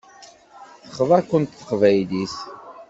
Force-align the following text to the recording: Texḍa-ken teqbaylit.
Texḍa-ken 0.83 1.43
teqbaylit. 1.45 2.35